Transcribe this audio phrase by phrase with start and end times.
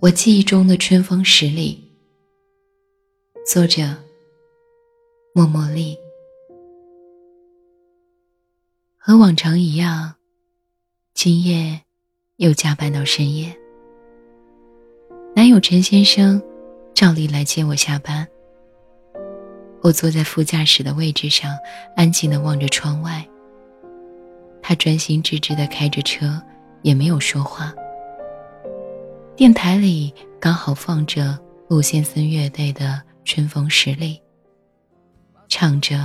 [0.00, 1.78] 我记忆中的春风十里，
[3.46, 3.94] 作者：
[5.34, 5.94] 默默丽。
[8.96, 10.14] 和往常一样，
[11.12, 11.82] 今夜
[12.36, 13.54] 又加班到深夜。
[15.36, 16.42] 男友陈先生
[16.94, 18.26] 照例来接我下班。
[19.82, 21.54] 我坐在副驾驶的位置上，
[21.94, 23.22] 安静的望着窗外。
[24.62, 26.40] 他专心致志的开着车，
[26.80, 27.74] 也没有说话。
[29.40, 31.38] 电台里刚好放着
[31.70, 32.84] 陆先森乐队的
[33.24, 34.16] 《春风十里》，
[35.48, 35.96] 唱着。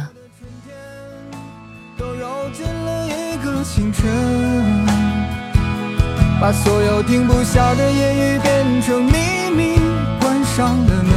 [6.39, 9.11] 把所有停不下的言语变成秘
[9.53, 9.79] 密，
[10.21, 11.13] 关上了门。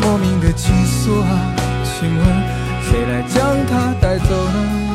[0.00, 2.26] 莫名的情愫啊，请问
[2.82, 4.87] 谁来将它带走呢？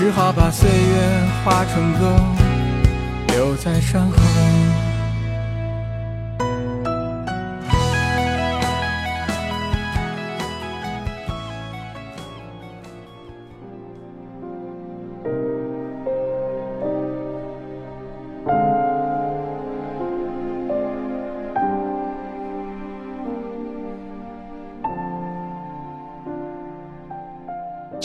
[0.00, 2.16] 只好把岁月化成歌，
[3.34, 4.89] 留在山河。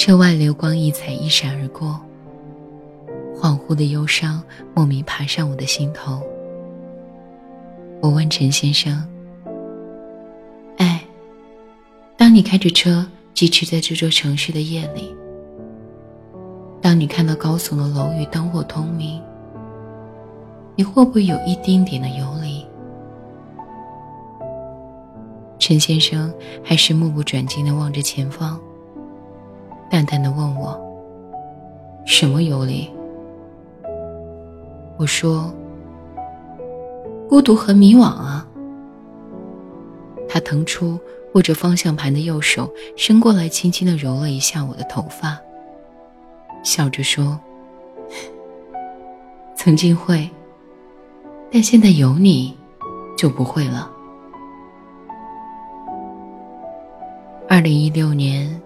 [0.06, 2.00] 车外流光溢彩，一闪而过。
[3.36, 4.40] 恍惚的忧伤
[4.76, 6.22] 莫名爬上我的心头。
[8.04, 9.04] 我问陈先生
[10.78, 11.04] ：“哎，
[12.16, 15.12] 当你开着车疾驰在这座城市的夜里，
[16.84, 19.20] 当你看到高耸的楼宇灯火通明，
[20.76, 22.64] 你会不会有一丁点的游离？”
[25.58, 26.32] 陈先生
[26.64, 28.62] 还是目不转睛地望着前方。
[29.90, 30.78] 淡淡的问我
[32.06, 32.90] ：“什么游离？”
[34.98, 35.54] 我说
[37.30, 38.46] ：“孤独和迷惘啊。”
[40.28, 41.00] 他腾出
[41.34, 45.40] 握着方向盘的右手，伸过来，轻轻的揉了一下我的头发，
[46.64, 47.40] 笑着说
[49.56, 50.30] ：“曾经会，
[51.52, 52.58] 但现在有你，
[53.18, 53.92] 就不会了。”
[57.48, 58.62] 二零一六年。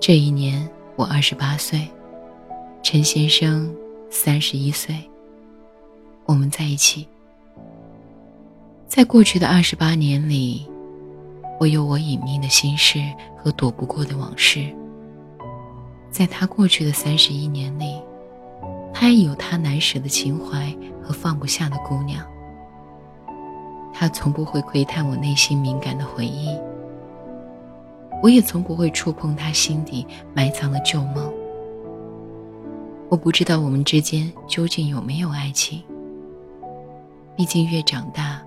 [0.00, 0.66] 这一年
[0.96, 1.86] 我二十八岁，
[2.82, 3.70] 陈先生
[4.08, 4.96] 三十一岁。
[6.24, 7.06] 我们在一起，
[8.88, 10.66] 在过去的二十八年里，
[11.60, 12.98] 我有我隐秘的心事
[13.36, 14.74] 和躲不过的往事。
[16.10, 18.00] 在他过去的三十一年里，
[18.94, 22.24] 他也有他难舍的情怀和放不下的姑娘。
[23.92, 26.56] 他从不会窥探我内心敏感的回忆。
[28.22, 31.32] 我也从不会触碰他心底埋藏的旧梦。
[33.08, 35.82] 我不知道我们之间究竟有没有爱情。
[37.36, 38.40] 毕竟越长大，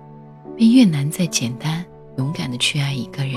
[0.56, 1.84] 便越难再简单
[2.16, 3.34] 勇敢的去爱一个人。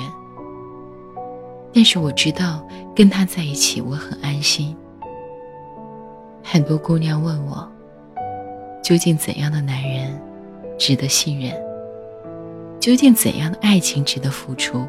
[1.74, 2.66] 但是我知道
[2.96, 4.76] 跟他在一起我很安心。
[6.44, 7.68] 很多姑娘问我，
[8.84, 10.18] 究竟怎样的男人
[10.78, 11.54] 值得信任？
[12.80, 14.88] 究竟怎样的爱情值得付出？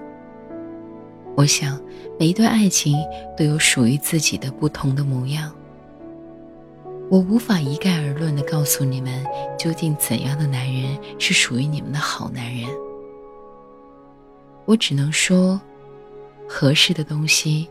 [1.38, 1.80] 我想，
[2.18, 2.98] 每一段爱情
[3.36, 5.54] 都有属于自己的不同的模样。
[7.08, 9.24] 我无法一概而论的告诉你们，
[9.56, 12.68] 究竟怎样的男人是属于你们的好男人。
[14.64, 15.60] 我只能说，
[16.48, 17.68] 合适的东西，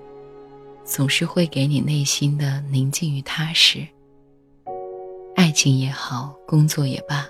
[0.85, 3.85] 总是会给你内心的宁静与踏实。
[5.35, 7.27] 爱情也好，工作也罢，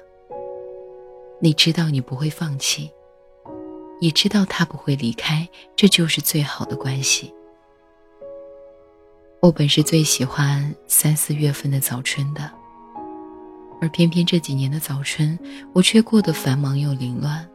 [1.41, 2.91] 你知道你不会放弃。
[3.99, 7.33] 也知道他不会离开，这就是最好的关系。
[9.39, 12.51] 我本是最喜欢三四月份的早春的，
[13.79, 15.37] 而偏偏这几年的早春，
[15.73, 17.47] 我却过得繁忙又凌乱，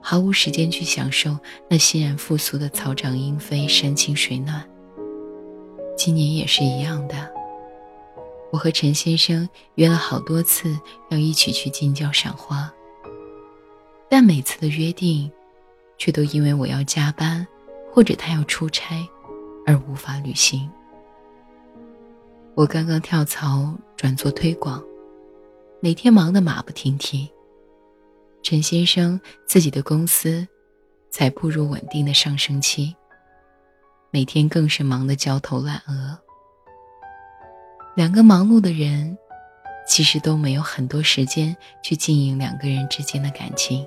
[0.00, 1.38] 毫无时间去享受
[1.68, 4.68] 那欣然复苏的草长莺飞、山清水暖。
[5.96, 7.32] 今年也是一样的，
[8.50, 10.76] 我和陈先生约了好多次
[11.10, 12.72] 要一起去近郊赏花。
[14.12, 15.32] 但每次的约定，
[15.96, 17.46] 却都因为我要加班，
[17.90, 19.08] 或者他要出差，
[19.64, 20.70] 而无法履行。
[22.54, 24.84] 我刚刚跳槽转做推广，
[25.80, 27.26] 每天忙得马不停蹄。
[28.42, 30.46] 陈先生自己的公司，
[31.08, 32.94] 才步入稳定的上升期，
[34.10, 36.18] 每天更是忙得焦头烂额。
[37.96, 39.16] 两个忙碌的人，
[39.88, 43.82] 其实都没有很多时间去经营两个人之间的感情。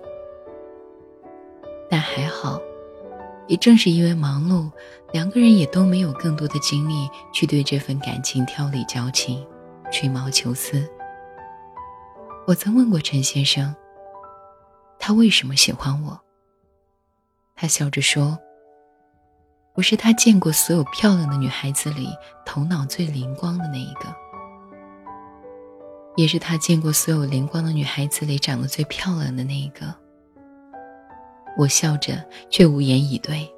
[1.90, 2.60] 但还好，
[3.48, 4.72] 也正是因为忙碌，
[5.12, 9.46] 两个人也都没有更多的精力去对这份感情挑理矫情，
[9.92, 10.88] 吹毛求疵。
[12.48, 13.76] 我曾问过陈先生，
[15.00, 16.20] 他为什么喜欢我？
[17.56, 18.38] 他笑着说
[19.76, 22.10] ：“我是他见过所有漂亮的女孩子里
[22.46, 24.14] 头脑最灵光的那一个，
[26.16, 29.96] 也是他见过所有灵光的女孩子里长得最漂亮的那一个。”
[31.58, 33.50] 我笑着，却无言以对。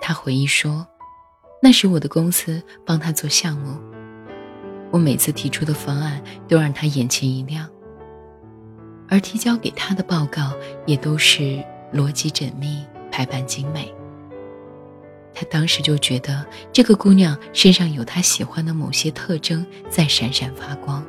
[0.00, 0.86] 他回忆说
[1.62, 3.78] ：“那时我的公司帮他做项目。”
[4.92, 7.68] 我每次提出的方案都让他眼前一亮，
[9.08, 10.52] 而提交给他的报告
[10.86, 13.92] 也都是逻辑缜密、排版精美。
[15.34, 21.04] 他当时就觉得这个姑娘身上有他喜欢的某些特征在闪闪发光。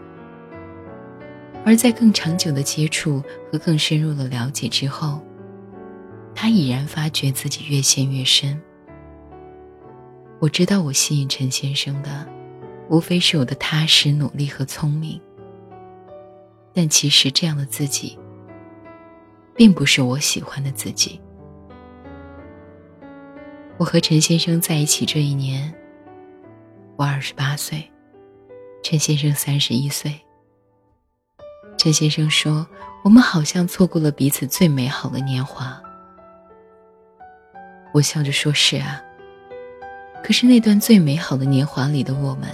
[1.63, 5.21] 而在更长久的接触和更深入的了解之后，
[6.47, 8.57] 他已然发觉自己越陷越深。
[10.39, 12.25] 我知道我吸引陈先生的。
[12.87, 15.19] 无非是我的踏实、努力和聪明，
[16.73, 18.17] 但其实这样的自己，
[19.57, 21.19] 并不是我喜欢的自己。
[23.77, 25.75] 我和陈先生在一起这一年，
[26.95, 27.91] 我二十八岁，
[28.81, 30.17] 陈先生三十一岁。
[31.77, 32.65] 陈先生说
[33.03, 35.77] ：“我们好像错过了彼此最美好的年华。”
[37.97, 39.01] 我笑着说：“是啊。”
[40.23, 42.47] 可是那段最美好的年华里的我们。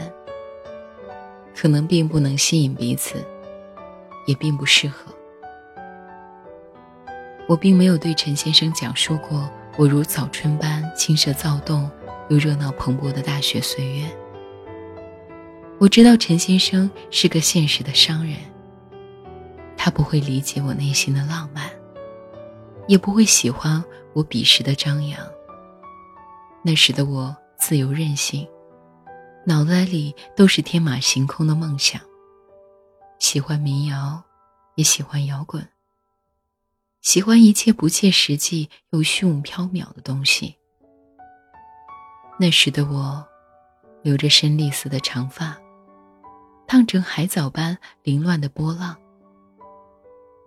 [1.56, 3.24] 可能并不能吸引彼此，
[4.26, 5.14] 也并不适合。
[7.48, 9.48] 我并没有对陈先生讲述过
[9.78, 11.90] 我如早春般青涩躁动
[12.30, 14.10] 又热闹蓬勃的大学岁月。
[15.78, 18.36] 我知道陈先生是个现实的商人，
[19.78, 21.70] 他不会理解我内心的浪漫，
[22.88, 23.82] 也不会喜欢
[24.14, 25.20] 我彼时的张扬。
[26.64, 28.48] 那时的我自由任性。
[29.46, 32.00] 脑袋里都是天马行空的梦想，
[33.20, 34.24] 喜欢民谣，
[34.76, 35.68] 也喜欢摇滚。
[37.02, 40.56] 喜欢一切不切实际又虚无缥缈的东西。
[42.40, 43.28] 那时的我，
[44.02, 45.58] 留着深绿色的长发，
[46.66, 48.96] 烫成海藻般凌乱的波浪。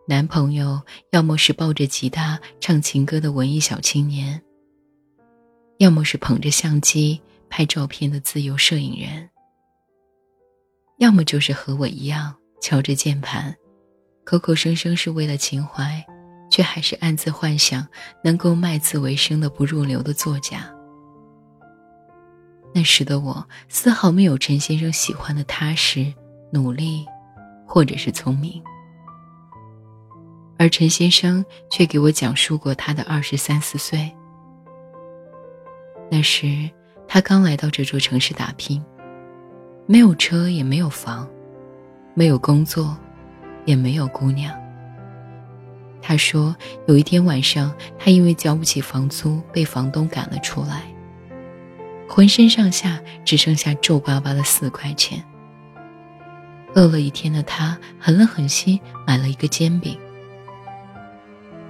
[0.06, 0.80] 男朋友
[1.10, 4.42] 要么是抱着吉他唱情歌的文艺小青年，
[5.78, 7.20] 要么是捧着相机。
[7.48, 9.30] 拍照片的自由摄影人，
[10.98, 13.54] 要么就是和我一样敲着键盘，
[14.24, 16.04] 口口声声是为了情怀，
[16.50, 17.86] 却还是暗自幻想
[18.22, 20.68] 能够卖字为生的不入流的作家。
[22.74, 26.12] 那时的我丝毫没有陈先生喜欢的踏实、
[26.50, 27.06] 努力，
[27.64, 28.60] 或者是聪明，
[30.58, 34.10] 而陈先生却给我讲述过他的二十三四岁。
[36.10, 36.68] 那时。
[37.08, 38.84] 他刚来到这座城市打拼，
[39.86, 41.26] 没有车也没有房，
[42.14, 42.98] 没有工作，
[43.64, 44.52] 也没有姑娘。
[46.02, 46.54] 他说，
[46.88, 50.82] 有一天晚上，他因为交不起房租，被房东赶了出来，
[52.08, 55.22] 浑身上下只剩下皱巴巴的四块钱。
[56.74, 59.96] 饿了一天的他，狠了狠心买了一个煎饼，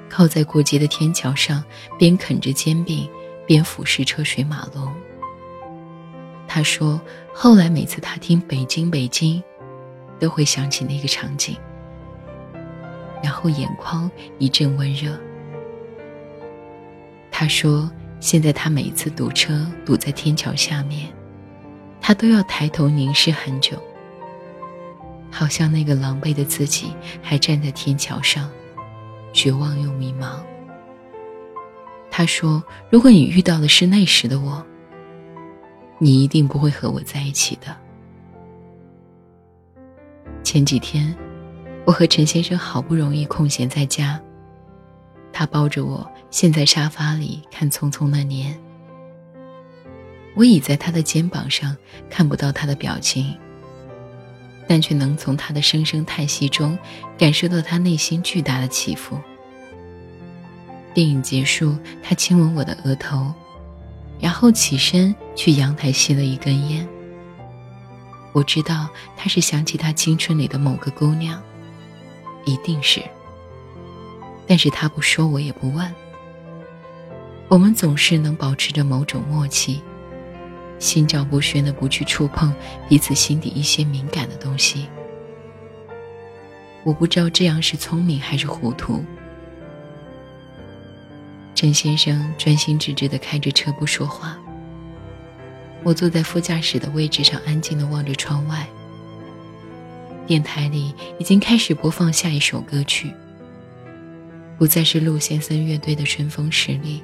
[0.09, 1.63] 靠在过街的天桥上，
[1.99, 3.09] 边啃着煎饼，
[3.47, 4.93] 边俯视车水马龙。
[6.49, 7.01] 他说
[7.35, 9.39] ：“后来每次他听《北京北京》，
[10.19, 11.57] 都会想起那个场景，
[13.23, 15.19] 然后眼眶一阵温热。”
[17.31, 21.09] 他说：“现在他每次堵车堵在天桥下面，
[22.01, 23.77] 他都要抬头凝视很久，
[25.31, 28.51] 好像那个狼狈的自己还站在天桥上，
[29.37, 30.41] 绝望又迷茫。”
[32.11, 34.65] 他说：“如果你遇到的是那时的我。”
[35.99, 37.75] 你一定不会和我在一起的。
[40.43, 41.17] 前几天，
[41.87, 44.21] 我和陈先生好不容易空闲在家，
[45.33, 48.53] 他抱着我陷在沙发里看《匆匆那年》，
[50.35, 51.75] 我倚在他的肩膀上，
[52.11, 53.35] 看不到他的表情，
[54.67, 56.79] 但却能从他的声声叹息中
[57.17, 59.19] 感受到他内心巨大的起伏。
[60.93, 63.33] 电影结束，他亲吻我的额头。
[64.19, 66.89] 然后起身去阳台吸了一根烟。
[68.33, 71.39] 我知道他是想起他青春里的某个姑娘，
[72.47, 73.03] 一定是。
[74.47, 75.95] 但是他不说，我也不问。
[77.49, 79.83] 我们总是能保持着某种默契，
[80.79, 82.55] 心照不宣的不去触碰
[82.89, 84.87] 彼此心底一些敏感的东西。
[86.85, 89.05] 我不知道这样是聪明还是糊涂。
[91.55, 94.39] 陈先生专心致志地开着车，不说话。
[95.83, 98.67] 我坐在副驾驶的位置上，安静地望着窗外。
[100.27, 103.11] 电台里已经开始播放下一首歌曲，
[104.59, 106.99] 不再是陆先生乐队的《春风十里》，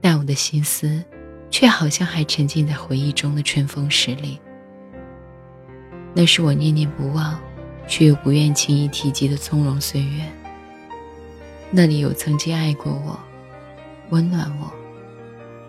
[0.00, 1.02] 但我的心思
[1.50, 4.40] 却好像还沉浸在回忆中的春风十里。
[6.14, 7.38] 那是我念念不忘，
[7.86, 10.24] 却又不愿轻易提及的从容岁月。
[11.70, 13.18] 那里有曾经爱过我、
[14.08, 14.72] 温暖我，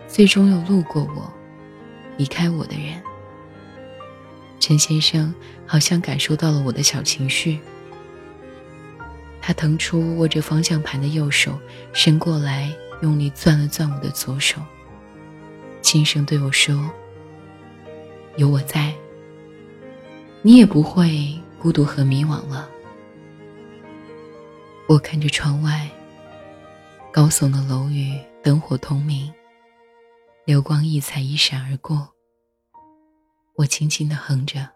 [0.08, 1.32] 最终又路过我、
[2.16, 3.00] 离开我的人。
[4.58, 5.34] 陈先生
[5.66, 7.60] 好像感受到了我的小情绪，
[9.40, 11.58] 他腾出握着方向盘的右手，
[11.92, 14.60] 伸过来，用力攥了攥我的左手，
[15.92, 16.90] 轻声对我说
[18.38, 18.94] ：“有我在，
[20.40, 22.66] 你也不会孤独和迷惘了。”
[24.88, 25.86] 我看着窗外，
[27.12, 29.30] 高耸的楼宇灯火通明，
[30.46, 32.08] 流光溢彩一闪而过。
[33.56, 34.66] 我轻轻的哼着，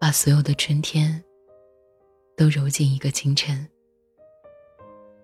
[0.00, 1.22] 把所有的春天
[2.34, 3.68] 都揉进一个清晨，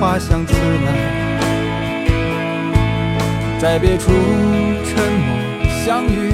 [0.00, 0.92] 花香自来，
[3.58, 4.12] 在别处
[4.84, 6.30] 沉默相遇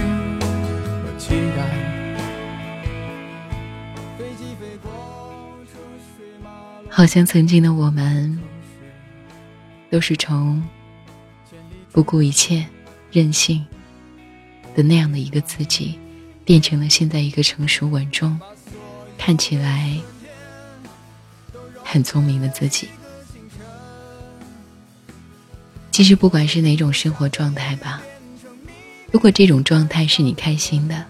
[1.02, 1.68] 和期待。
[6.88, 8.38] 好像曾经的我们，
[9.88, 10.62] 都是从
[11.92, 12.66] 不顾一切、
[13.12, 13.64] 任性
[14.74, 15.98] 的那样的一个自己，
[16.44, 18.38] 变成了现在一个成熟稳重。
[19.16, 19.96] 看起来
[21.84, 22.88] 很聪明的自己，
[26.00, 28.00] 其实不管是哪种生活状态吧，
[29.12, 31.04] 如果这种状态是你开心的，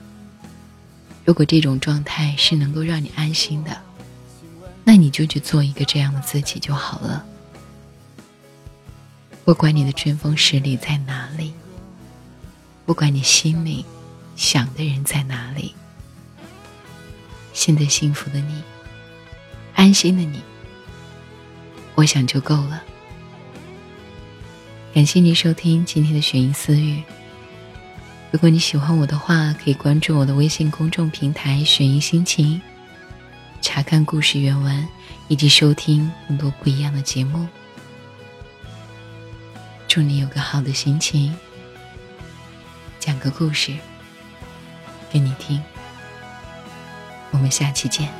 [1.24, 3.80] 如果这种状态是能够让你安心的，
[4.82, 7.24] 那你就去做一个这样的自己就好了。
[9.44, 11.54] 不管你的春风十里在哪里，
[12.84, 13.84] 不管你心里
[14.34, 15.72] 想的人在哪里。
[17.52, 18.60] 现在幸福的你，
[19.76, 20.40] 安心的你，
[21.94, 22.82] 我想就够了。
[24.92, 27.00] 感谢你收听今天的雪音私语。
[28.32, 32.60] 如果你喜欢我的话，可以关注我的微信公众平台“雪音心情”，
[33.62, 34.88] 查看故事原文
[35.28, 37.46] 以及收听更多不一样的节目。
[39.86, 41.32] 祝你有个好的心情，
[42.98, 43.72] 讲个故事
[45.08, 45.62] 给你听。
[47.30, 48.19] 我们下期见。